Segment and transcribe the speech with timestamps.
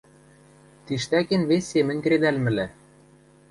[0.85, 2.67] Тиштӓкен вес семӹнь кредӓлмӹлӓ.